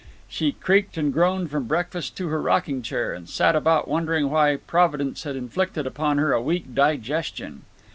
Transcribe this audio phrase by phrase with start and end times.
[0.27, 4.55] She creaked and groaned from breakfast to her rocking chair, and sat about wondering why
[4.55, 7.61] Providence had inflicted upon her a weak digestion.